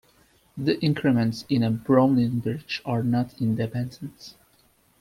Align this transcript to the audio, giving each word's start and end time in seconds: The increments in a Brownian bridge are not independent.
The 0.57 0.79
increments 0.83 1.45
in 1.47 1.61
a 1.61 1.69
Brownian 1.69 2.41
bridge 2.41 2.81
are 2.85 3.03
not 3.03 3.39
independent. 3.39 4.33